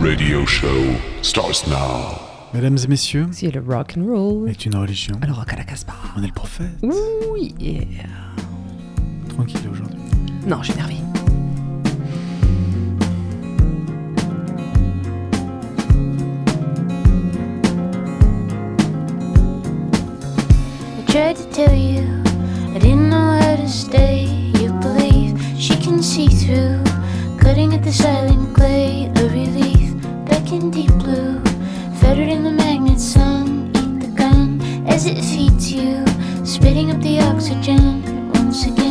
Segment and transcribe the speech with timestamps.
[0.00, 0.84] radio show
[1.22, 2.20] starts now.
[2.54, 4.48] Mesdames et messieurs, C'est le rock and roll.
[4.48, 5.14] est une religion.
[5.20, 5.92] Alors rock à la Casbah.
[6.16, 6.68] On est le prophète.
[6.82, 7.54] Oui.
[7.58, 7.82] yeah.
[9.28, 9.98] Tranquille aujourd'hui.
[10.46, 10.94] Non, je suis énervé.
[19.80, 22.02] I tried to tell you
[22.74, 24.24] I didn't know how to stay.
[24.60, 26.82] You believe she can see through,
[27.38, 29.10] cutting at the silent clay.
[29.16, 29.87] A relief
[30.52, 31.40] in deep blue,
[32.00, 33.70] fettered in the magnet sun.
[33.76, 36.04] Eat the gun as it feeds you,
[36.44, 38.87] spitting up the oxygen once again.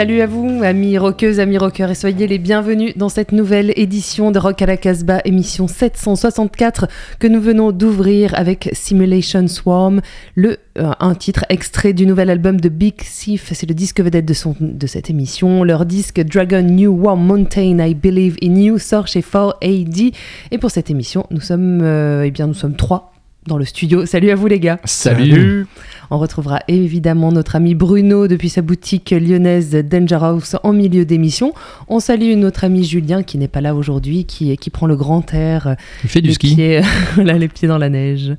[0.00, 4.30] Salut à vous, amis rockeuses, amis rockeurs, et soyez les bienvenus dans cette nouvelle édition
[4.30, 6.88] de Rock à la Casbah, émission 764
[7.18, 10.00] que nous venons d'ouvrir avec Simulation Swarm,
[10.36, 14.24] le, euh, un titre extrait du nouvel album de Big Thief, c'est le disque vedette
[14.24, 15.64] de, cette émission.
[15.64, 20.14] Leur disque Dragon New Warm Mountain, I Believe in You sort chez 4AD.
[20.50, 23.12] Et pour cette émission, nous sommes, euh, eh bien, nous sommes trois
[23.46, 24.06] dans le studio.
[24.06, 24.78] Salut à vous les gars.
[24.84, 25.66] Salut.
[26.10, 31.54] On retrouvera évidemment notre ami Bruno depuis sa boutique lyonnaise Danger House en milieu d'émission.
[31.88, 35.32] On salue notre ami Julien qui n'est pas là aujourd'hui, qui, qui prend le grand
[35.32, 36.54] air, Il fait du ski.
[36.54, 36.80] pieds,
[37.14, 38.32] voilà, les pieds dans la neige.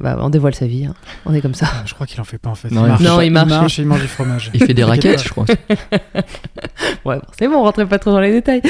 [0.00, 0.94] Bah, on dévoile sa vie, hein.
[1.26, 1.66] on est comme ça.
[1.84, 2.70] Je crois qu'il en fait pas en fait.
[2.70, 3.78] Non, il il marche, Non, il marche.
[3.78, 4.50] et il mange du fromage.
[4.54, 5.44] Il fait des raquettes, je crois.
[7.04, 8.62] Ouais, bon, c'est bon, rentrez pas trop dans les détails.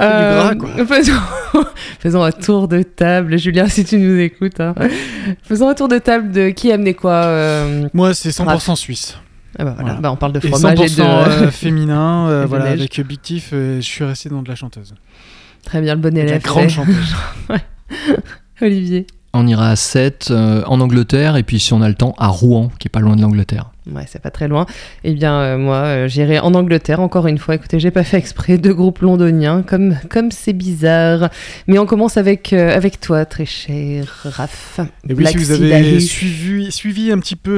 [0.00, 0.86] Euh, gras, quoi.
[0.86, 1.12] Faisons...
[1.98, 4.60] faisons un tour de table, Julien, si tu nous écoutes.
[4.60, 4.74] hein.
[5.42, 7.12] Faisons un tour de table de qui a amené quoi.
[7.24, 8.74] euh, Moi, c'est 100% Raph.
[8.78, 9.16] suisse.
[9.58, 9.82] ah bah, voilà.
[9.94, 10.00] Voilà.
[10.00, 11.02] Bah, on parle de Et fromage 100% et de.
[11.02, 12.28] euh, féminin.
[12.28, 12.80] euh, et de voilà, neige.
[12.80, 14.94] avec Big Tiff, euh, je suis resté dans de la chanteuse.
[15.64, 16.42] Très bien, le bon De la élève.
[16.42, 17.14] grande chanteuse.
[18.60, 19.06] Olivier.
[19.32, 20.32] On ira à 7
[20.66, 23.16] en Angleterre et puis si on a le temps à Rouen, qui est pas loin
[23.16, 23.70] de l'Angleterre.
[23.86, 24.66] Ouais, c'est pas très loin.
[25.04, 27.54] Eh bien, euh, moi, euh, j'irai en Angleterre, encore une fois.
[27.54, 31.30] Écoutez, j'ai pas fait exprès de groupe londonien, comme comme c'est bizarre.
[31.66, 34.80] Mais on commence avec, euh, avec toi, très cher Raph.
[35.08, 37.50] Et oui, Black si vous avez suivi, suivi un petit peu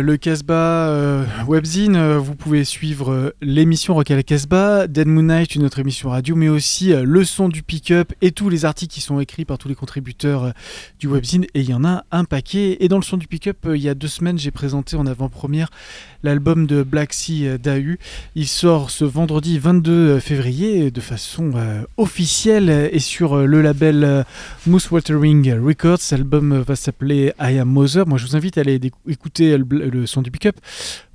[0.00, 5.64] le Casbah Webzine, vous pouvez suivre l'émission Rock à la Casbah, Dead Moon Night, une
[5.64, 9.18] autre émission radio, mais aussi le son du pick-up et tous les articles qui sont
[9.20, 10.52] écrits par tous les contributeurs
[11.00, 11.44] du Webzine.
[11.54, 12.76] Et il y en a un paquet.
[12.80, 15.48] Et dans le son du pick-up, il y a deux semaines, j'ai présenté en avant-première
[16.22, 17.98] l'album de Black Sea euh, Dahu.
[18.34, 24.04] Il sort ce vendredi 22 février de façon euh, officielle et sur euh, le label
[24.04, 24.22] euh,
[24.66, 25.98] Moose Watering Records.
[26.10, 28.06] L'album euh, va s'appeler I Am Mother.
[28.06, 30.56] Moi, je vous invite à aller écouter le, son du pick-up.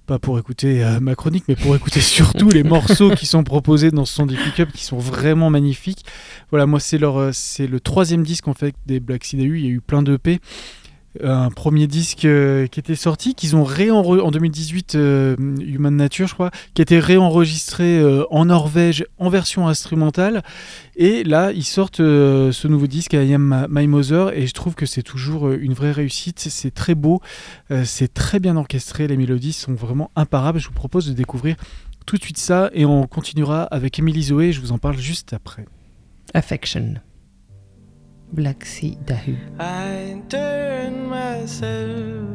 [0.06, 3.90] Pas pour écouter euh, ma chronique, mais pour écouter surtout les morceaux qui sont proposés
[3.90, 6.04] dans ce son du pick-up qui sont vraiment magnifiques.
[6.50, 9.60] Voilà, moi, c'est euh, le troisième disque en fait des Black Sea Dahu.
[9.60, 10.42] Il y a eu plein d'EP
[11.22, 16.28] un premier disque euh, qui était sorti, qu'ils ont réenregistré en 2018, euh, Human Nature,
[16.28, 20.44] je crois, qui été réenregistré euh, en Norvège en version instrumentale.
[20.96, 24.86] Et là, ils sortent ce nouveau disque, I Am My Mother, et je trouve que
[24.86, 26.40] c'est toujours une vraie réussite.
[26.40, 27.22] C'est- très beau,
[27.84, 30.60] c'est très bien orchestré, les mélodies sont vraiment imparables.
[30.60, 31.56] Je vous propose de découvrir
[32.06, 35.34] tout de suite ça, et on continuera avec Emily Zoé, je vous en parle juste
[35.34, 35.66] après.
[36.34, 36.96] Affection.
[38.34, 39.38] Black Sea Dahu.
[39.60, 42.34] I turn myself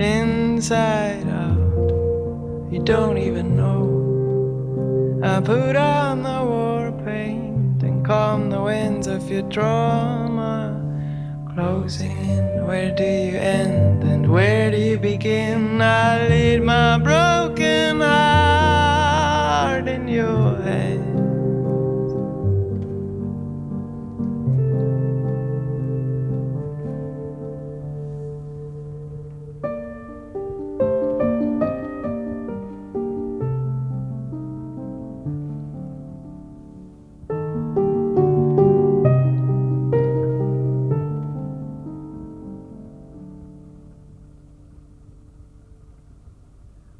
[0.00, 1.86] inside out.
[2.72, 5.22] You don't even know.
[5.22, 10.74] I put on the war paint and calm the winds of your trauma.
[11.54, 15.80] Closing, in, where do you end and where do you begin?
[15.80, 20.97] I lead my broken heart in your hands.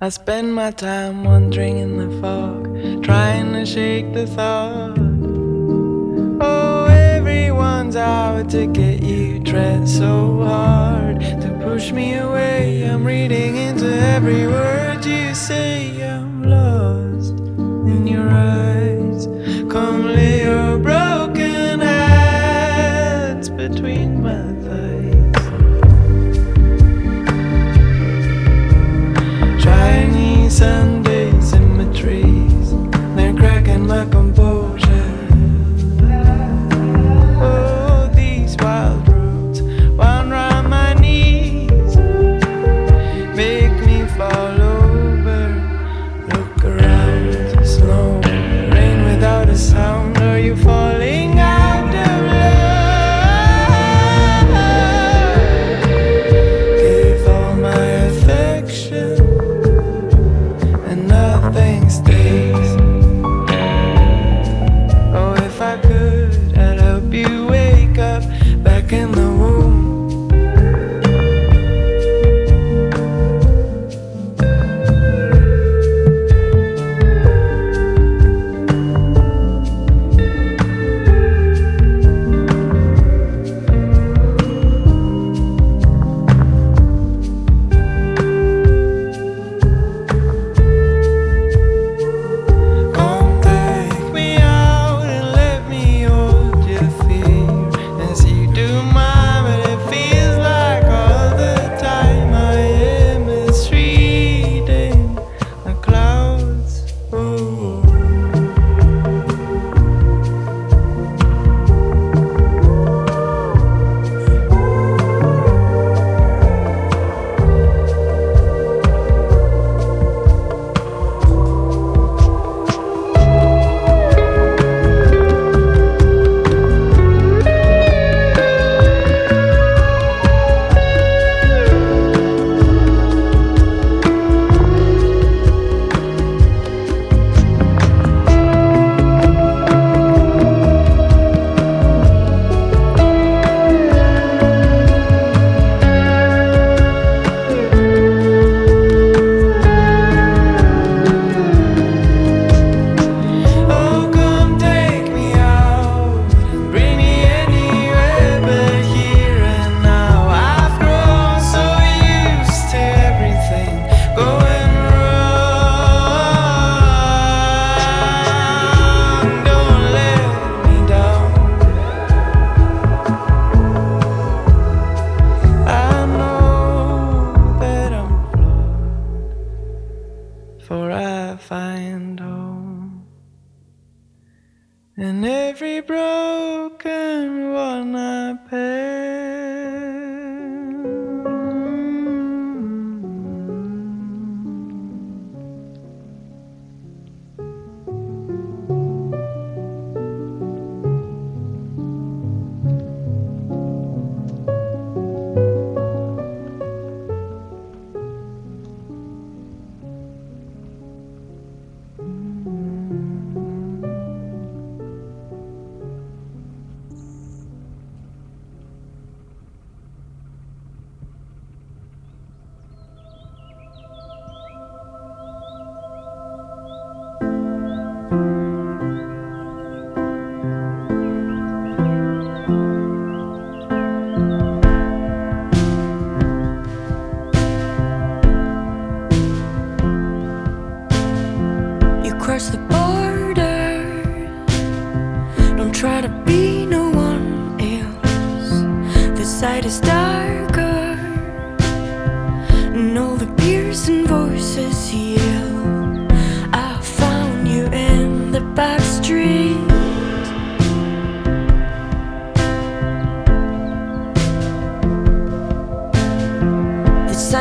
[0.09, 4.97] I spend my time wandering in the fog, trying to shake the thought.
[6.41, 12.89] Oh, everyone's out to get you, tread so hard to push me away.
[12.89, 16.03] I'm reading into every word you say.
[16.03, 19.27] I'm lost in your eyes.
[19.71, 21.08] Come lay your broken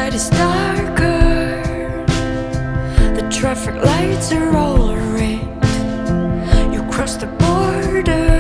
[0.08, 2.06] The is darker.
[3.14, 5.42] The traffic lights are all red.
[6.74, 8.38] You cross the border,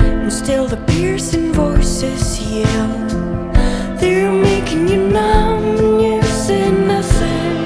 [0.00, 2.88] and still the piercing voices yell.
[4.00, 7.58] They're making you numb, and you say nothing.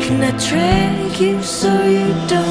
[0.00, 2.47] Can I drag you so you don't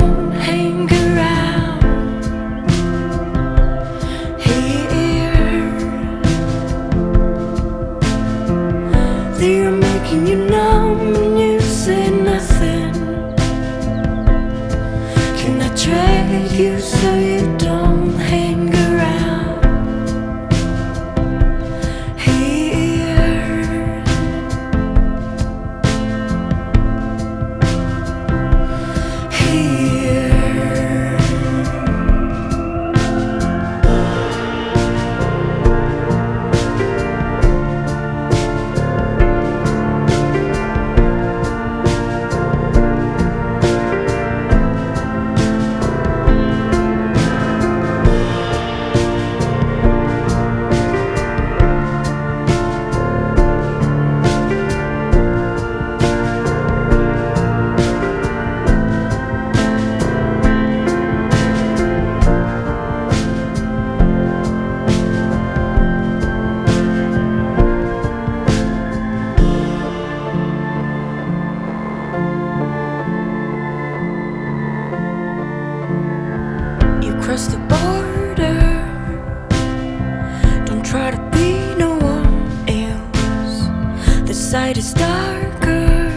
[84.58, 86.10] Sight is darker,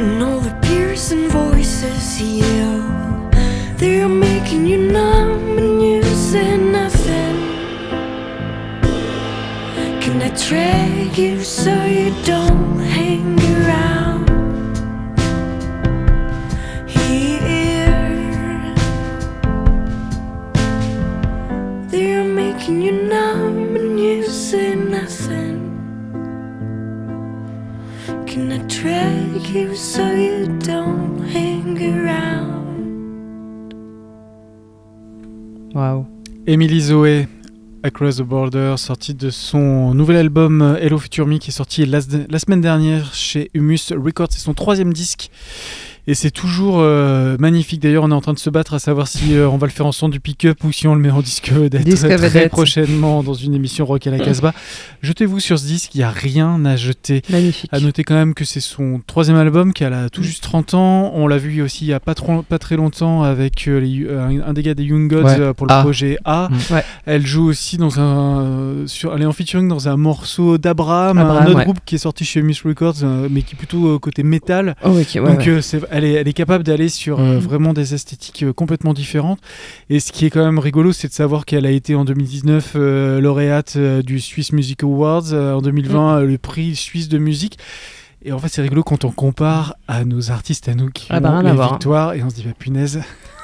[0.00, 3.30] and all the piercing voices yell.
[3.76, 7.36] They're making you numb, and you say nothing.
[10.00, 12.78] Can I drag you so you don't
[29.54, 33.72] you so you don't hang around?
[35.72, 36.06] Waouh.
[36.46, 37.28] Emily Zoé,
[37.84, 42.00] Across the Border, sortie de son nouvel album Hello Future Me qui est sorti la,
[42.28, 44.28] la semaine dernière chez Humus Records.
[44.30, 45.30] C'est son troisième disque.
[46.06, 47.80] Et c'est toujours euh, magnifique.
[47.80, 49.72] D'ailleurs, on est en train de se battre à savoir si euh, on va le
[49.72, 51.86] faire en son du pick-up ou si on le met en disque vedette
[52.30, 54.52] très prochainement dans une émission Rock à la Casbah.
[55.02, 57.22] Jetez-vous sur ce disque, il n'y a rien à jeter.
[57.30, 57.70] Magnifique.
[57.72, 61.10] À noter quand même que c'est son troisième album qui a tout juste 30 ans.
[61.14, 64.06] On l'a vu aussi il n'y a pas, trop, pas très longtemps avec euh, les-
[64.46, 65.54] un, des gars des Young Gods Ouais.
[65.54, 65.80] pour le Ah.
[65.80, 66.48] projet A.
[66.50, 66.74] Mm.
[66.74, 66.84] Ouais.
[67.06, 71.46] Elle joue aussi dans un, sur, elle est en featuring dans un morceau d'Abraham, un
[71.46, 71.64] autre ouais.
[71.64, 72.96] groupe qui est sorti chez Mus Records,
[73.30, 74.76] mais qui est plutôt côté métal.
[74.84, 77.38] Oh, ok, ouais, Donc c'est- elle, est, elle est capable d'aller sur euh, Mhm.
[77.38, 79.38] vraiment des esthétiques euh, complètement différentes.
[79.90, 82.72] Et ce qui est quand même rigolo, c'est de savoir qu'elle a été en 2019
[82.76, 87.58] euh, lauréate du Swiss Music Awards, en 2020 euh, le prix suisse de musique.
[88.26, 91.20] Et en fait, c'est rigolo quand on compare à nos artistes, à nous qui Ah
[91.20, 91.68] bah, ont les hein.
[91.70, 93.02] victoires, et on se dit, bah punaise.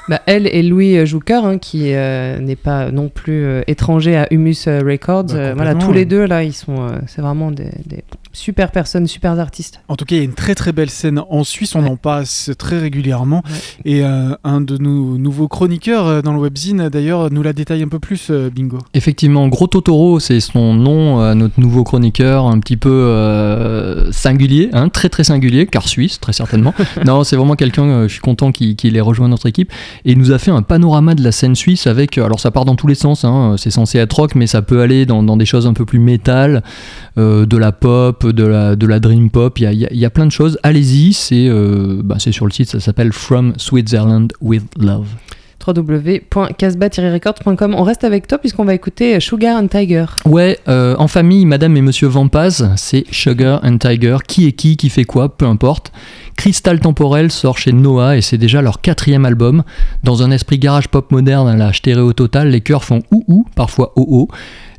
[0.09, 4.27] Bah, elle et Louis Jouker, hein, qui euh, n'est pas non plus euh, étranger à
[4.33, 5.25] Humus euh, Records.
[5.25, 6.81] Bah, euh, voilà, tous les deux, là, ils sont.
[6.81, 8.03] euh, c'est vraiment des, des
[8.33, 9.81] super personnes, super artistes.
[9.87, 11.89] En tout cas, il y a une très très belle scène en Suisse, on Ouais.
[11.89, 13.43] en passe très régulièrement.
[13.45, 13.91] Ouais.
[13.91, 17.83] Et euh, un de nos nouveaux chroniqueurs euh, dans le webzine, d'ailleurs, nous la détaille
[17.83, 18.79] un peu plus, euh, Bingo.
[18.93, 24.69] Effectivement, Gros Totoro, c'est son nom à notre nouveau chroniqueur, un petit peu euh, singulier,
[24.73, 26.73] hein, très très singulier, car suisse, très certainement.
[27.05, 29.71] non, c'est vraiment quelqu'un, euh, je suis content qu'il qu'il ait rejoint notre équipe,
[30.05, 32.65] et nous a fait un panorama de la scène suisse avec, euh, alors ça part
[32.65, 35.45] dans tous les sens, hein, c'est censé être rock, mais ça peut aller dans, des
[35.45, 36.63] choses un peu plus métal,
[37.17, 40.57] euh, de la pop, de la, dream pop, il y a, plein de choses.
[40.63, 45.07] Allez-y, euh, bah, c'est sur le site, ça s'appelle From Switzerland with Love.
[45.65, 47.75] www.casbah-records.com.
[47.75, 50.05] On reste avec toi puisqu'on va écouter Sugar and Tiger.
[50.25, 54.17] Ouais, euh, en famille, Madame et Monsieur Vampaz, c'est Sugar and Tiger.
[54.27, 55.91] Qui est qui, qui fait quoi, peu importe.
[56.37, 59.63] Crystal Temporel sort chez Noah et c'est déjà leur quatrième album.
[60.03, 63.45] Dans un esprit garage pop moderne à la stéréo totale, les chœurs font ou ou,
[63.55, 64.27] parfois oh oh.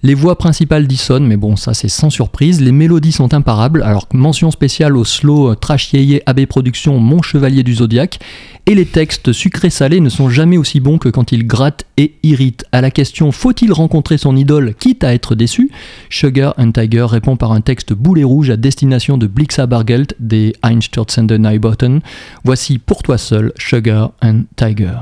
[0.05, 2.61] Les voix principales dissonnent, mais bon, ça c'est sans surprise.
[2.61, 7.23] Les mélodies sont imparables, alors mention spéciale au slow euh, trash yéyé AB Productions Mon
[7.23, 8.19] Chevalier du Zodiaque.
[8.67, 12.65] Et les textes sucrés-salés ne sont jamais aussi bons que quand ils grattent et irritent.
[12.73, 15.71] À la question Faut-il rencontrer son idole quitte à être déçu?
[16.11, 20.53] Sugar and Tiger répond par un texte boulet rouge à destination de Blixa Bargeld des
[20.65, 22.01] Einstürzende Neubauten.
[22.43, 24.95] Voici pour toi seul Sugar and Tiger.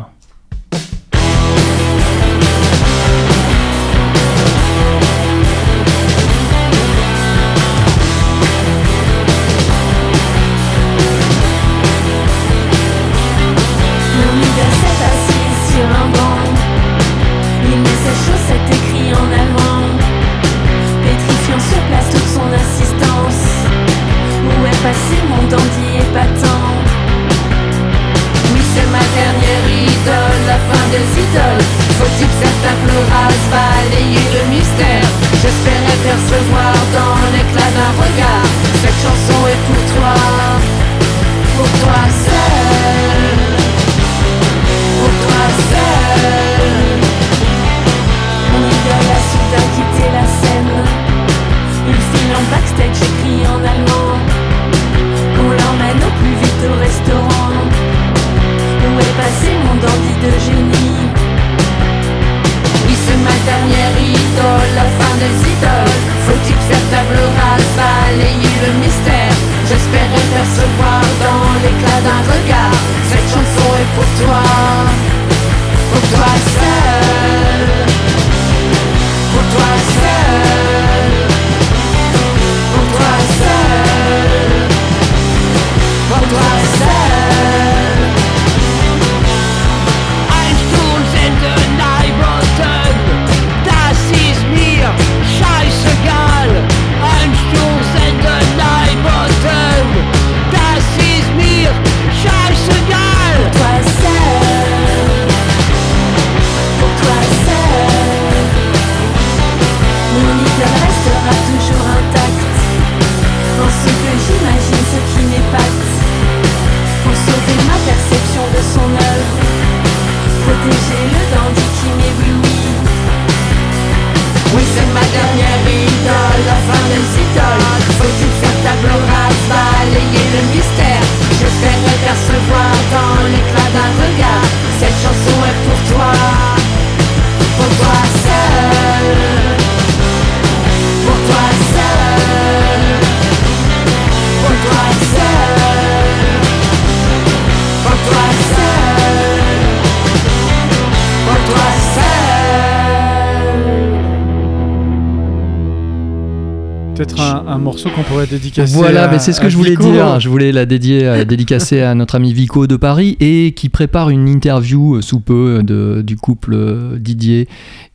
[157.71, 158.75] Morceau qu'on pourrait dédicacer.
[158.75, 159.91] Voilà, à- mais c'est ce que à je voulais Vico.
[159.91, 160.21] dire.
[160.21, 164.11] Je voulais la dédier, euh, dédicacer à notre ami Vico de Paris et qui prépare
[164.11, 167.49] une interview euh, sous peu de, du couple euh, Didier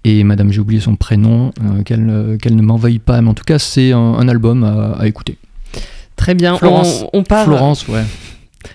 [0.03, 3.29] et Madame, j'ai oublié son prénom, euh, qu'elle ne- qu'elle ne m'en veuille pas, mais
[3.29, 5.37] en tout cas, c'est un, un album à, à écouter.
[6.15, 6.55] Très bien.
[6.57, 7.03] Florence.
[7.11, 7.43] On, on part.
[7.45, 8.03] Florence, ouais.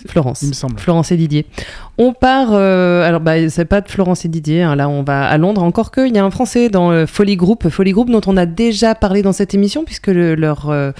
[0.09, 0.43] Florence.
[0.43, 0.79] Il me semble.
[0.79, 1.47] Florence et Didier.
[1.99, 5.27] On part, euh, alors bah, c'est pas de Florence et Didier, hein, là on va
[5.29, 8.23] à Londres, encore qu'il y a un Français dans euh, Folly Group, Folly Group dont
[8.27, 10.93] on a déjà parlé dans cette émission, puisque le- leur euh,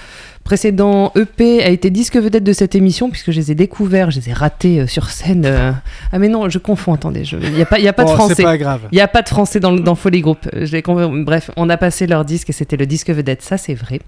[0.43, 4.19] précédent EP a été disque vedette de cette émission, puisque je les ai découverts, je
[4.19, 5.45] les ai ratés euh, sur scène.
[5.45, 5.71] euh.
[6.11, 8.09] Ah mais non, je confonds, attendez, il n'y a pas, il y a pas de
[8.09, 8.35] Oh, français.
[8.35, 8.81] c'est pas grave.
[8.91, 10.47] Il n'y a pas de français dans, dans Folly Group.
[10.53, 13.75] Euh, je Bref, on a passé leur disque et c'était le disque vedette, ça c'est
[13.75, 13.99] vrai,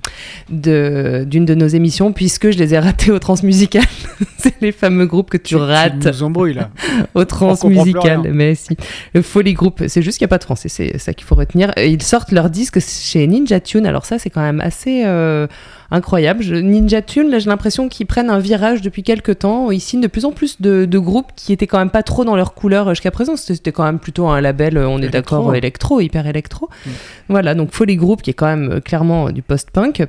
[0.49, 3.83] d'une de, nos émissions, puisque je les ai ratés au transmusical.
[4.37, 6.69] c'est les fameux groupes que tu, rates Tu nous embrouilles là.
[7.13, 8.31] au transmusical.
[8.33, 8.75] Mais si.
[9.13, 11.35] Le Folly Group, c'est juste qu'il n'y a pas de français, c'est ça qu'il faut
[11.35, 11.71] retenir.
[11.77, 15.47] Et Ils sortent leur disque chez Ninja Tune, alors ça c'est quand même assez euh,
[15.93, 16.43] incroyable.
[16.43, 19.71] Je- Ninja Tune, là j'ai l'impression qu'ils prennent un virage depuis quelques temps.
[19.71, 22.25] Ils signent de plus en plus de, de groupes qui étaient quand même pas trop
[22.25, 23.35] dans leur couleur jusqu'à présent.
[23.37, 26.69] C'était quand même plutôt un label, euh, on est d'accord, euh, électro, hyper électro.
[26.85, 26.89] Mm.
[27.29, 30.05] Voilà, donc Folly Group qui est quand même euh, clairement euh, du post-punk.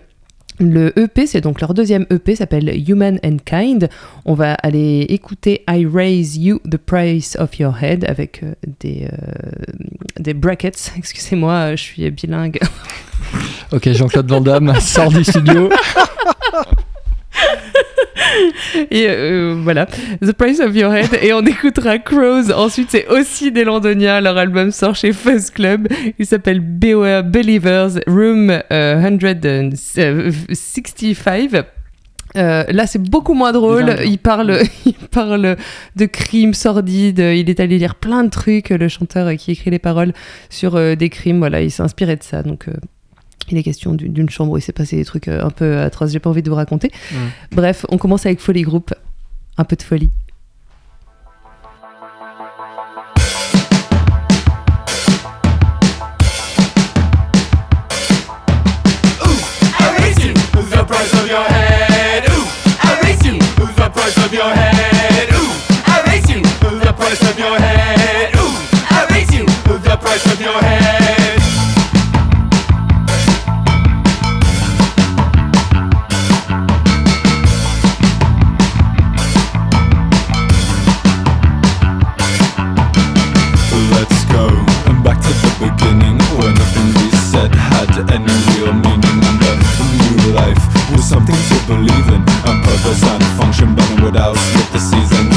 [0.61, 3.88] Le EP, c'est donc leur deuxième EP, s'appelle Human and Kind.
[4.25, 9.09] On va aller écouter I Raise You the Price of Your Head avec euh, des,
[9.12, 9.17] euh,
[10.21, 10.93] des brackets.
[10.97, 12.61] Excusez-moi, euh, je suis bilingue.
[13.73, 15.71] Ok, Jean-Claude Van Damme sort du studio.
[18.90, 21.18] Et euh, voilà, The Price of Your Head.
[21.23, 22.51] Et on écoutera Crows.
[22.53, 24.20] Ensuite, c'est aussi des Londoniens.
[24.20, 25.88] Leur album sort chez Fuzz Club.
[26.18, 29.11] Il s'appelle Beware Believers Room euh,
[30.53, 31.64] 165.
[32.37, 33.97] Euh, là, c'est beaucoup moins drôle.
[34.05, 35.57] Il parle, il parle
[35.97, 37.20] de crimes sordides.
[37.20, 38.70] Il est allé lire plein de trucs.
[38.70, 40.12] Le chanteur qui écrit les paroles
[40.51, 42.42] sur euh, des crimes, voilà, il s'est inspiré de ça.
[42.42, 42.73] Donc, euh,
[43.51, 46.11] Il est question d'une chambre où il s'est passé des trucs euh, un peu atroces,
[46.12, 46.90] j'ai pas envie de vous raconter.
[47.53, 48.94] Bref, on commence avec Folie Group.
[49.57, 50.11] Un peu de folie.
[65.87, 66.42] I raise you
[66.83, 68.35] the price of your head.
[68.37, 68.53] Ooh,
[68.90, 71.04] I raise you the price of your head.
[91.14, 92.22] Something to believe in.
[92.48, 95.35] And purpose and function burning without split the seasons.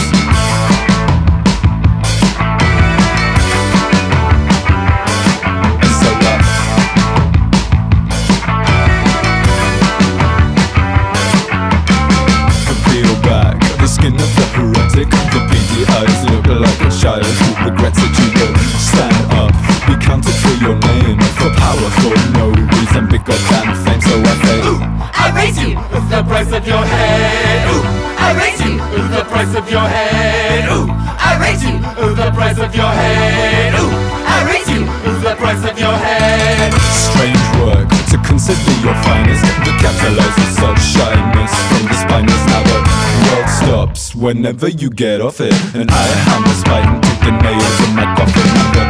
[13.29, 14.45] Uh, skin of the
[14.93, 15.03] The
[16.31, 18.06] look like a child who regrets that
[38.47, 39.43] to consider your finest.
[39.43, 42.79] To capitalize on such shyness From the spineless the
[43.27, 45.53] world stops Whenever you get off it.
[45.75, 48.47] And I hammer spine to the nails in my coffin.
[48.47, 48.83] And the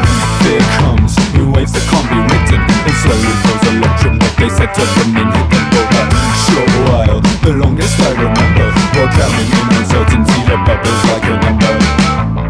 [0.46, 2.62] fear comes in waves that can't be written?
[2.62, 6.06] And slowly flows electric But they said to them in hit them for a
[6.46, 8.67] short while The longest I remember.
[8.93, 12.46] While drowning in uncertainty The bubbles like a number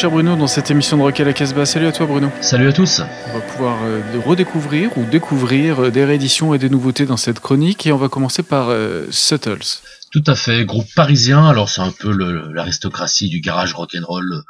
[0.00, 1.66] cher Bruno dans cette émission de Rock à la Casbah.
[1.66, 2.30] Salut à toi Bruno.
[2.40, 3.02] Salut à tous.
[3.26, 7.38] On va pouvoir euh, redécouvrir ou découvrir euh, des rééditions et des nouveautés dans cette
[7.38, 9.82] chronique et on va commencer par euh, Suttles.
[10.10, 11.46] Tout à fait, groupe parisien.
[11.46, 12.10] Alors c'est un peu
[12.52, 14.42] l'aristocratie du garage rock'n'roll euh,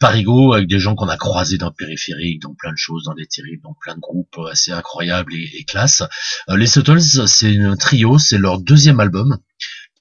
[0.00, 3.14] parigo avec des gens qu'on a croisés dans le périphérique, dans plein de choses, dans
[3.14, 6.02] des terribles, dans plein de groupes assez incroyables et, et classe.
[6.48, 9.38] Euh, les Suttles, c'est un trio, c'est leur deuxième album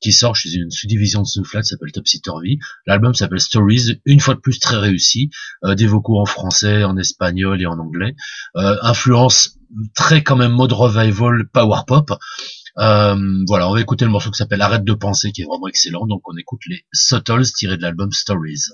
[0.01, 2.59] qui sort chez une sous-division de qui s'appelle Topsy Turvy.
[2.85, 5.29] L'album s'appelle Stories, une fois de plus très réussi,
[5.63, 8.15] euh, des vocaux en français, en espagnol et en anglais.
[8.55, 9.57] Euh, influence
[9.95, 12.11] très quand même mode revival, power pop.
[12.77, 13.15] Euh,
[13.47, 16.05] voilà, on va écouter le morceau qui s'appelle Arrête de penser, qui est vraiment excellent.
[16.05, 18.69] Donc on écoute les Suttles tirés de l'album Stories.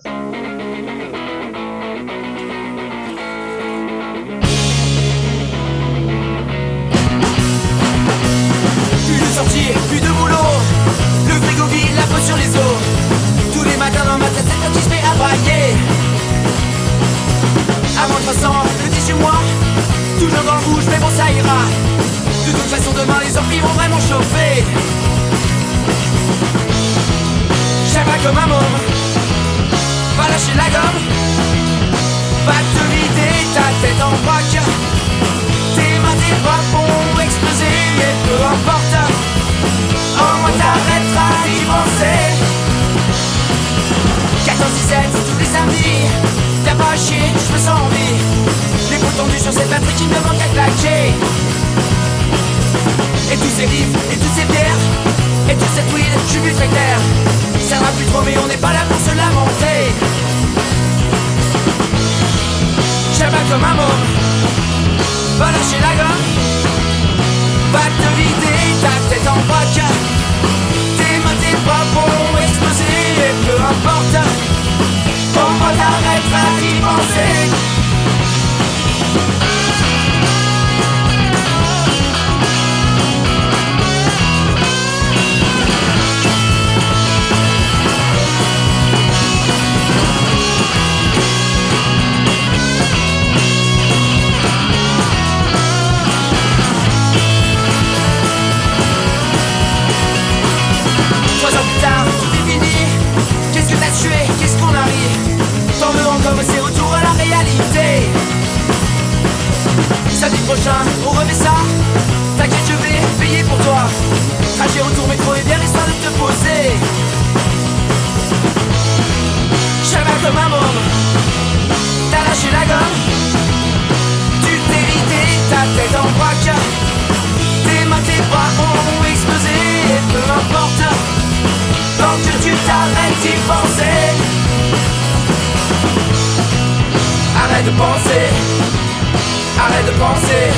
[139.76, 140.52] Arrête de penser.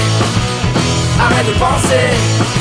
[1.20, 2.57] Arrête de penser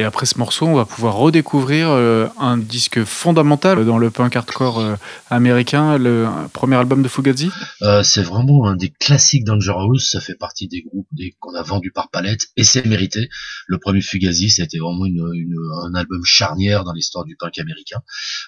[0.00, 4.34] Et après ce morceau, on va pouvoir redécouvrir euh, un disque fondamental dans le punk
[4.34, 4.94] hardcore euh,
[5.28, 7.50] américain, le premier album de Fugazi.
[7.82, 11.06] Euh, c'est vraiment un des classiques Dangerous, ça fait partie des groupes
[11.38, 13.28] qu'on a vendus par palette, et c'est mérité.
[13.66, 17.98] Le premier Fugazi, c'était vraiment une, une- un album charnière dans l'histoire du punk américain.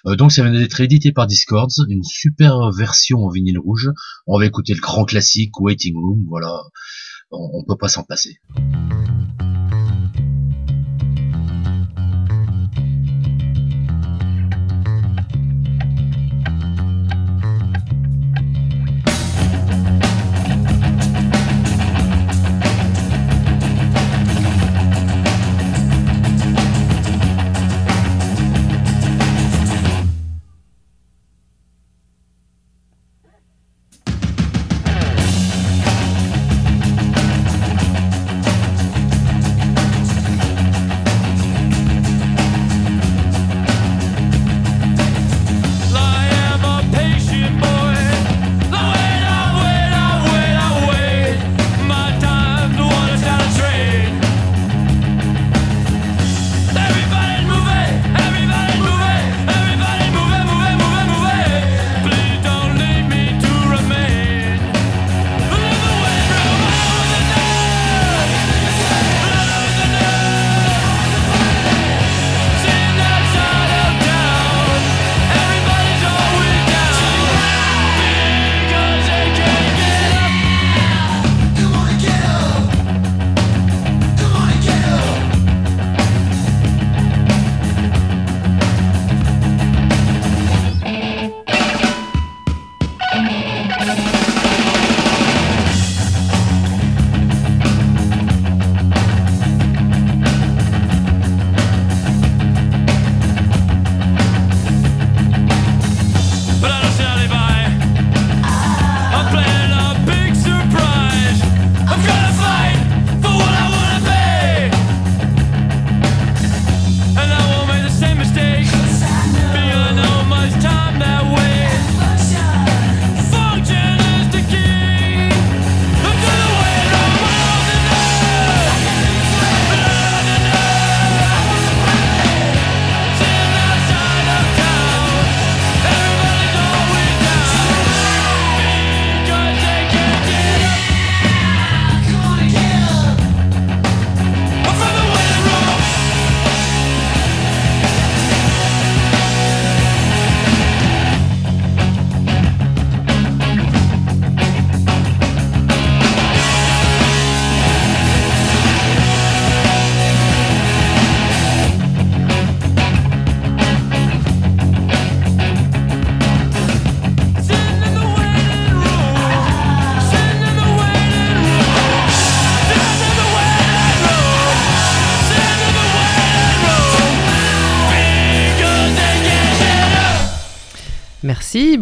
[0.05, 3.91] Donc ça vient d'être édité par Discords, une super version en vinyle rouge.
[4.25, 6.51] On va écouter le grand classique Waiting Room, voilà,
[7.29, 8.39] on, on peut pas s'en passer.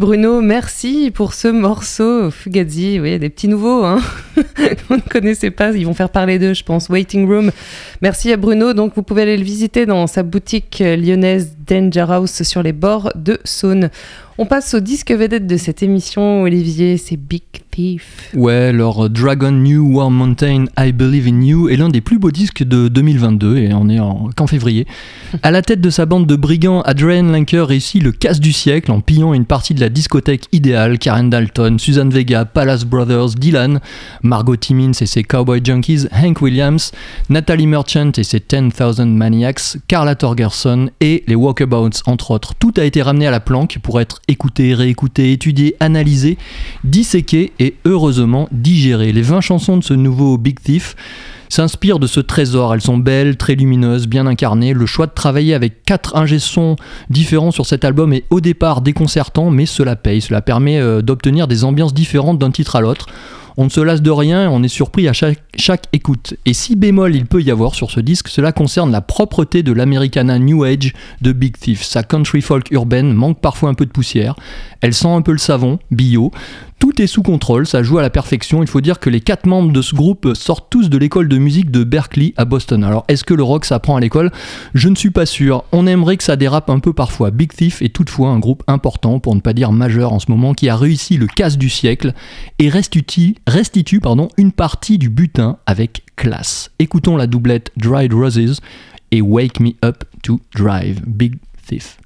[0.01, 2.99] Bruno, merci pour ce morceau Fugazi.
[2.99, 3.99] Oui, des petits nouveaux, hein
[4.89, 6.89] on ne connaissait pas, ils vont faire parler d'eux, je pense.
[6.89, 7.51] Waiting Room.
[8.01, 8.73] Merci à Bruno.
[8.73, 12.73] Donc, vous pouvez aller le visiter dans sa boutique euh, lyonnaise Danger House sur les
[12.73, 13.89] bords de Saône.
[14.37, 18.31] On passe au disque vedette de cette émission, Olivier, c'est Big Thief.
[18.33, 22.31] Ouais, leur Dragon New War Mountain I Believe in You est l'un des plus beaux
[22.31, 24.87] disques de 2022 et on est en, qu'en février.
[25.43, 28.91] À la tête de sa bande de brigands, Adrian Linker réussit le casse du siècle
[28.91, 30.97] en pillant une partie de la discothèque idéale.
[30.97, 33.79] Karen Dalton, Suzanne Vega, Palace Brothers, Dylan,
[34.23, 36.91] Margot Timmins et ses Cowboy Junkies, Hank Williams,
[37.29, 41.35] Natalie Merchant et ses 10,000 Maniacs, Carla Torgerson et les
[42.05, 42.53] Entre autres.
[42.55, 46.37] Tout a été ramené à la planque pour être écouté, réécouté, étudié, analysé,
[46.83, 49.11] disséqué et heureusement digéré.
[49.11, 50.95] Les 20 chansons de ce nouveau Big Thief
[51.49, 52.73] s'inspirent de ce trésor.
[52.73, 54.73] Elles sont belles, très lumineuses, bien incarnées.
[54.73, 56.77] Le choix de travailler avec quatre ingé-sons
[57.09, 60.21] différents sur cet album est au départ déconcertant, mais cela paye.
[60.21, 63.07] Cela permet euh, d'obtenir des ambiances différentes d'un titre à l'autre.
[63.61, 66.33] On ne se lasse de rien on est surpris à chaque, écoute.
[66.47, 69.71] Et si bémol il peut y avoir sur ce disque, cela concerne la propreté de
[69.71, 71.83] l'Americana New Age de Big Thief.
[71.83, 74.35] Sa country folk urbaine manque parfois un peu de poussière.
[74.81, 76.31] Elle sent un peu le savon, bio.
[76.79, 78.63] Tout est sous contrôle, ça joue à la perfection.
[78.63, 81.37] Il faut dire que les quatre membres de ce groupe sortent tous de l'école de
[81.37, 82.83] musique de Berkeley à Boston.
[82.83, 84.31] Alors est-ce que le rock s'apprend à l'école?
[84.73, 85.63] Je ne suis pas sûr.
[85.71, 87.29] On aimerait que ça dérape un peu parfois.
[87.29, 90.55] Big Thief est toutefois un groupe important, pour ne pas dire majeur en ce moment,
[90.55, 92.15] qui a réussi le casse du siècle
[92.57, 96.71] et restitue, restitue pardon, une partie du butin avec classe.
[96.79, 98.61] Écoutons la doublette Dried Roses
[99.11, 101.01] et Wake Me Up to Drive.
[101.05, 101.35] Big
[101.67, 101.97] Thief.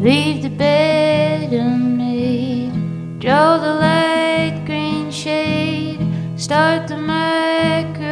[0.00, 2.72] Leave the bed unmade.
[3.20, 5.98] Draw the light green shade.
[6.36, 8.04] Start the microwave.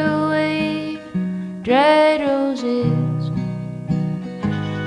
[1.62, 3.11] Dried roses.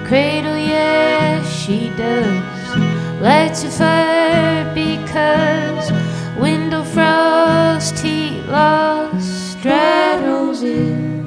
[0.07, 2.77] Cradle, yeah, she does.
[3.19, 5.91] Lights a fire because
[6.39, 9.55] window frost, heat loss.
[9.63, 11.25] Dried roses.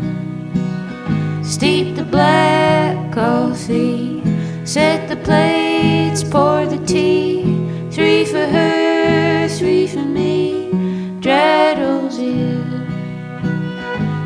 [1.43, 4.23] Steep the black coffee.
[4.65, 7.43] Set the plates, pour the tea.
[7.91, 10.71] Three for her, three for me.
[11.19, 12.65] Dried roses.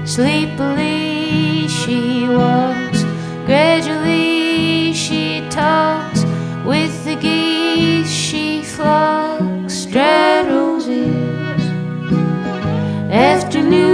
[0.05, 3.03] Sleepily she walks.
[3.47, 4.32] Gradually.
[6.65, 9.85] With the geese she flocks.
[9.87, 11.63] Dried roses.
[13.11, 13.92] Afternoon,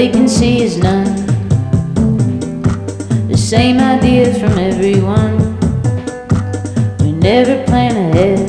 [0.00, 1.14] Vacancy is none.
[3.28, 5.36] The same ideas from everyone.
[7.00, 8.40] We never plan ahead.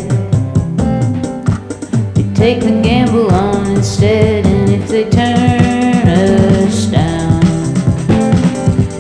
[2.16, 7.42] We take the gamble on instead, and if they turn us down,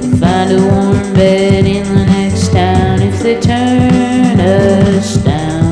[0.02, 3.02] we find a warm bed in the next town.
[3.02, 5.72] If they turn us down,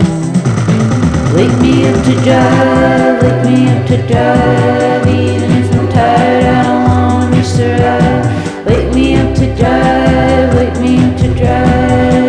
[1.35, 5.08] wake me up to drive, wake me up to drive,
[9.39, 12.28] to drive, wake me to drive,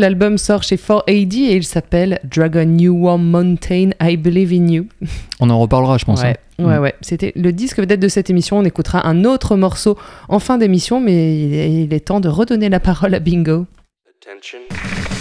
[0.00, 4.86] l'album sort chez 4AD et il s'appelle Dragon New Warm Mountain, I Believe in You.
[5.40, 6.22] On en reparlera, je pense.
[6.22, 6.64] Ouais, hein.
[6.64, 6.82] ouais, Mm.
[6.82, 6.94] ouais.
[7.00, 8.58] C'était le disque peut-être de cette émission.
[8.58, 9.96] On écoutera un autre morceau
[10.28, 13.66] en fin d'émission, mais il est, temps de redonner la parole à Bingo.
[14.22, 15.19] B-I-N-G-O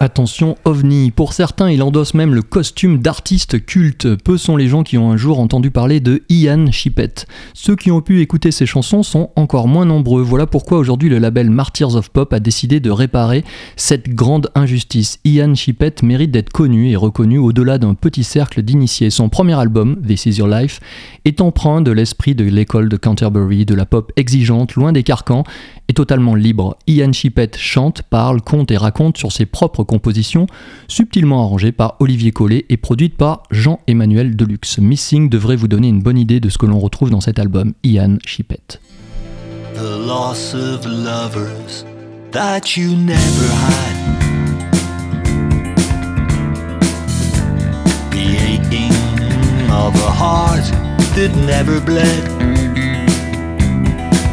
[0.00, 1.10] Attention, ovni.
[1.10, 4.14] Pour certains, il endosse même le costume d'artiste culte.
[4.16, 7.26] Peu sont les gens qui ont un jour entendu parler de Ian Chippett.
[7.54, 10.22] Ceux qui ont pu écouter ses chansons sont encore moins nombreux.
[10.22, 13.44] Voilà pourquoi aujourd'hui le label Martyrs of Pop a décidé de réparer
[13.76, 15.18] cette grande injustice.
[15.24, 19.10] Ian Chippett mérite d'être connu et reconnu au-delà d'un petit cercle d'initiés.
[19.10, 20.80] Son premier album, This Is Your Life,
[21.24, 25.44] est empreint de l'esprit de l'école de Canterbury, de la pop exigeante, loin des carcans
[25.88, 26.76] et totalement libre.
[26.86, 30.46] Ian Chippett chante, parle, conte et raconte sur ses propres compositions,
[30.88, 34.78] subtilement arrangées par Olivier Collet et produites par Jean-Emmanuel Deluxe.
[34.78, 37.74] Missing devrait vous donner une bonne idée de ce que l'on retrouve dans cet album,
[37.82, 38.80] Ian Chippett.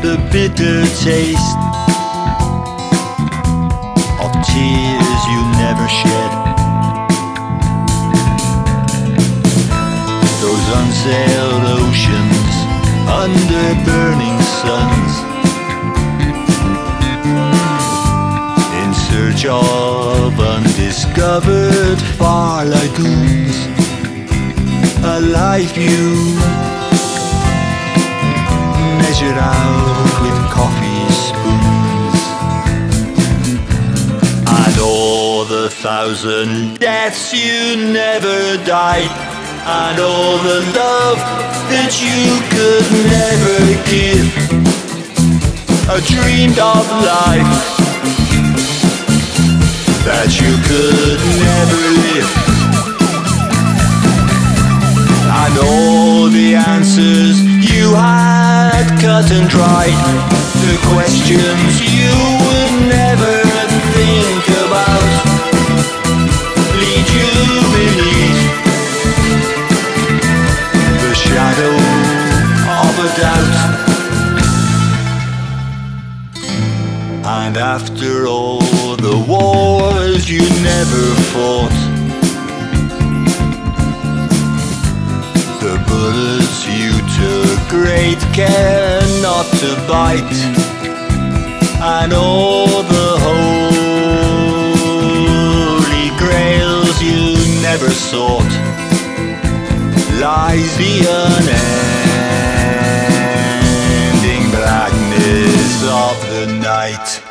[0.02, 1.58] The bitter taste
[4.20, 6.32] of tears you never shed.
[10.42, 12.54] Those unsailed oceans
[13.22, 15.14] under burning suns.
[18.82, 23.56] In search of undiscovered far lagoons.
[25.04, 26.81] A life you
[29.30, 32.20] out with coffee spoons.
[34.48, 39.12] And all the thousand deaths you never died.
[39.66, 41.20] And all the love
[41.70, 43.58] that you could never
[43.92, 44.28] give.
[45.90, 47.82] A dreamed of life
[50.06, 52.52] that you could never live.
[55.42, 59.98] And all the answers you had cut and dried.
[60.62, 62.14] The questions you
[62.46, 63.36] would never
[63.98, 65.10] think about
[66.80, 67.34] lead you
[67.74, 68.42] beneath
[71.02, 71.76] the shadow
[72.82, 73.56] of a doubt.
[77.26, 78.62] And after all
[78.98, 81.78] the wars you never fought,
[85.60, 86.41] the bullets
[87.72, 90.40] great care not to bite,
[91.82, 93.72] and all the holy
[96.18, 98.52] grails you never sought,
[100.20, 101.06] lies the
[104.20, 107.31] unending blackness of the night.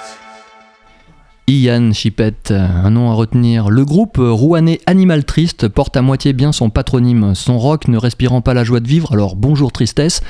[1.51, 3.71] Ian Chipette, un nom à retenir.
[3.71, 8.41] Le groupe rouennais Animal Triste porte à moitié bien son patronyme, son rock ne respirant
[8.41, 10.23] pas la joie de vivre, alors bonjour tristesse.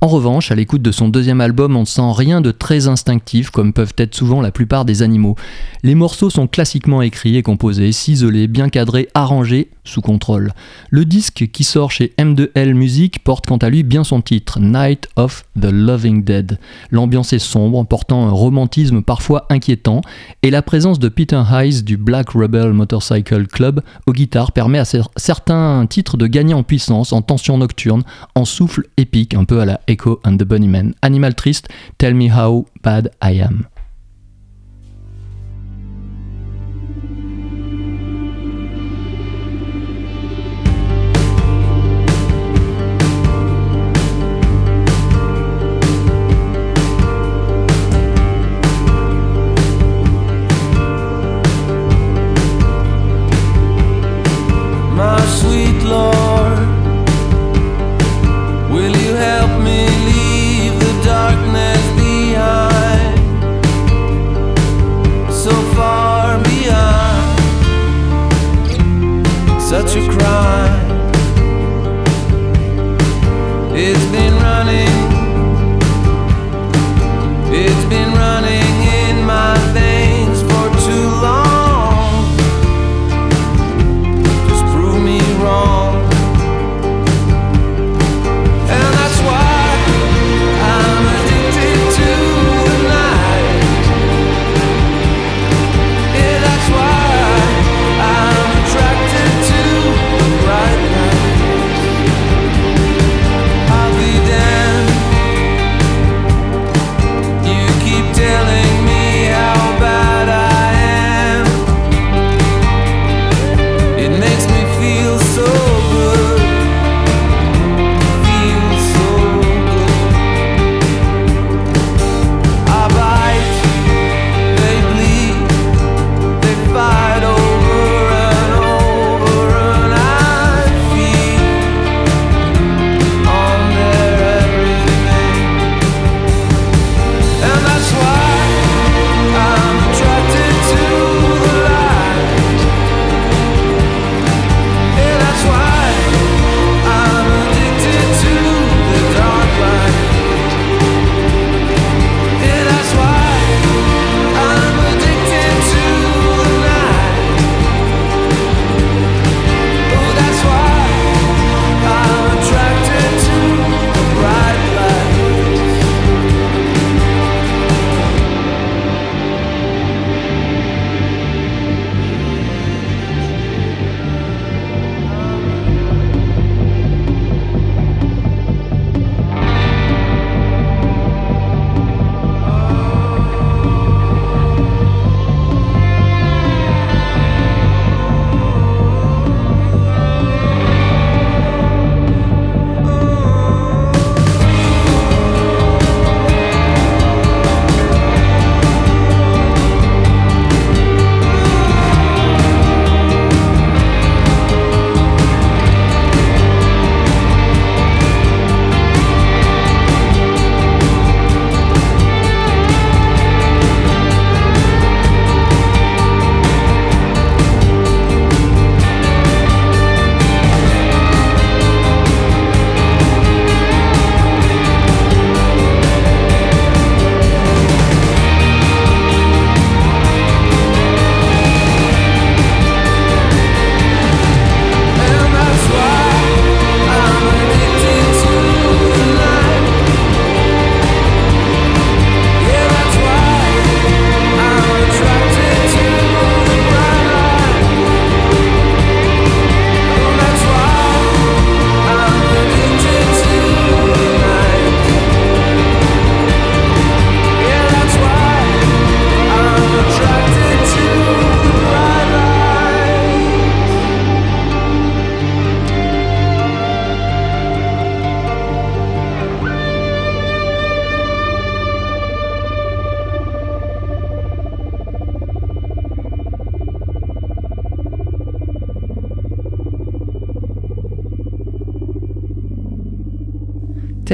[0.00, 3.50] En revanche, à l'écoute de son deuxième album, on ne sent rien de très instinctif
[3.50, 5.36] comme peuvent être souvent la plupart des animaux.
[5.82, 10.52] Les morceaux sont classiquement écrits et composés, ciselés, bien cadrés, arrangés, sous contrôle.
[10.90, 15.08] Le disque qui sort chez M2L Music porte quant à lui bien son titre, Night
[15.16, 16.58] of the Loving Dead.
[16.90, 20.02] L'ambiance est sombre, portant un romantisme parfois inquiétant,
[20.42, 24.82] et la présence de Peter Hayes du Black Rebel Motorcycle Club aux guitares permet à
[24.84, 28.02] cer- certains titres de gagner en puissance, en tension nocturne,
[28.34, 30.94] en souffle épique, un peu à la Echo and the Bunnymen.
[31.02, 33.64] Animal Triste, Tell Me How Bad I Am.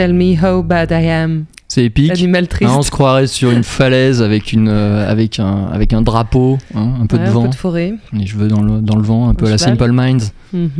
[0.00, 1.44] Tell me how bad I am.
[1.68, 2.10] C'est épique.
[2.10, 2.70] Animal triste.
[2.72, 6.56] Hein, on se croirait sur une falaise avec, une, euh, avec, un, avec un drapeau,
[6.74, 7.42] hein, un peu Ouais, de un vent.
[7.42, 7.94] peu de forêt.
[8.14, 9.58] Les cheveux dans le, dans le vent, un peu Un à la.
[9.58, 10.32] Simple Minds.
[10.54, 10.70] Mhm.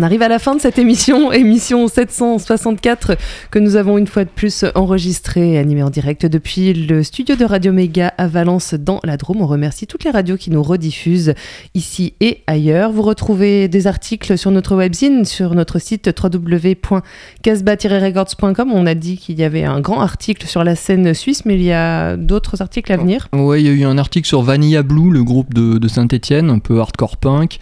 [0.00, 3.16] On arrive à la fin de cette émission, émission 764,
[3.50, 7.34] que nous avons une fois de plus enregistrée et animée en direct depuis le studio
[7.34, 9.42] de Radio Méga à Valence dans la Drôme.
[9.42, 11.34] On remercie toutes les radios qui nous rediffusent
[11.74, 12.92] ici et ailleurs.
[12.92, 18.70] Vous retrouvez des articles sur notre webzine, sur notre site www.casba-records.com.
[18.72, 21.62] On a dit qu'il y avait un grand article sur la scène suisse, mais il
[21.62, 23.26] y a d'autres articles à venir.
[23.32, 26.50] Ouais, il y a eu un article sur Vanilla Blue, le groupe de, de Saint-Etienne,
[26.50, 27.58] un peu hardcore punk.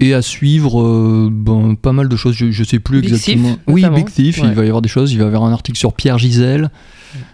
[0.00, 3.50] Et à suivre, euh, ben, pas mal de choses, je, je sais plus Big exactement.
[3.54, 3.84] Thief, oui.
[3.94, 4.48] Big Thief, Ouais.
[4.48, 5.12] il va y avoir des choses.
[5.12, 6.70] Il va y avoir un article sur Pierre Gisèle,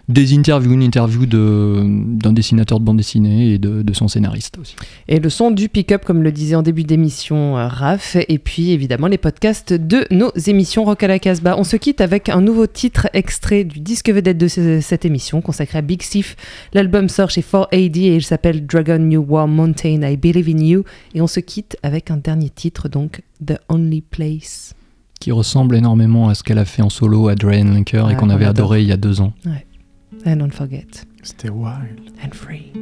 [0.09, 4.59] des interviews, une interview de- d'un dessinateur de bande dessinée et de, de son scénariste
[4.59, 4.77] aussi.
[5.09, 8.71] Et le son du pick-up, comme le disait en début d'émission euh, Raph, et puis
[8.73, 11.57] évidemment les podcasts de nos émissions Rock à la Casbah.
[11.59, 15.41] On se quitte avec un nouveau titre extrait du disque vedette de ce- cette émission
[15.41, 16.37] consacré à Big Thief.
[16.73, 20.85] L'album sort chez 4AD et il s'appelle Dragon New War Mountain, I Believe in You.
[21.15, 24.75] Et on se quitte avec un dernier titre, donc The Only Place.
[25.21, 28.17] Qui ressemble énormément à ce qu'elle a fait en solo à Drain Linker Ouais, et
[28.17, 29.33] qu'on on avait adoré il y a deux ans.
[30.25, 32.11] And don't forget, stay wild.
[32.23, 32.73] and free.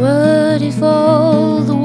[0.00, 1.76] What if all the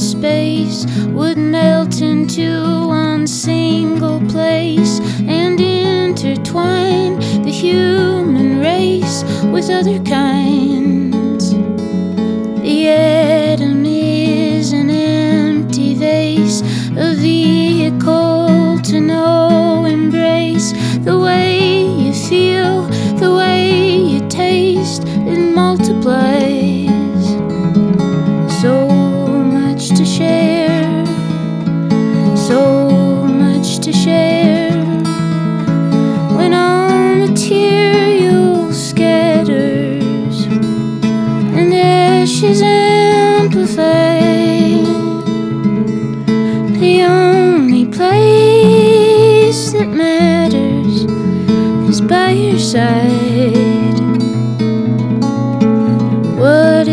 [0.00, 4.98] space would melt into one single place
[5.28, 9.22] and intertwine the human race
[9.52, 11.50] with other kinds?
[12.62, 16.62] The atom is an empty vase,
[16.96, 20.72] a vehicle to no embrace.
[21.04, 22.82] The way you feel,
[23.18, 26.39] the way you taste, it multiplies.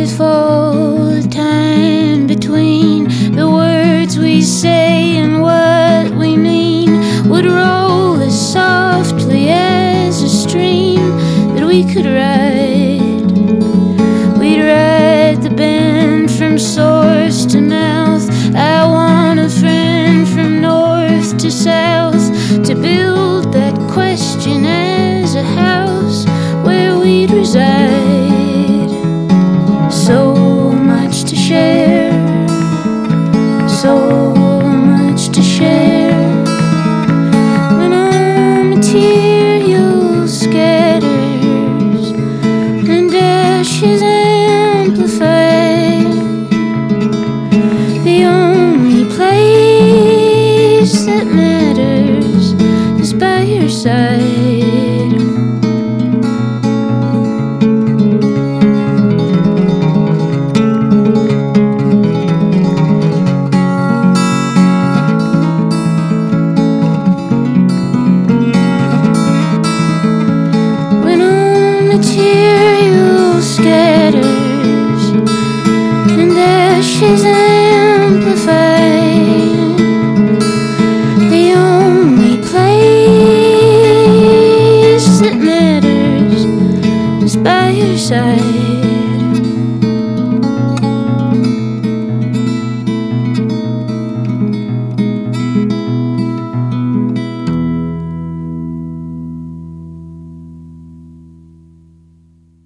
[0.08, 0.67] beautiful.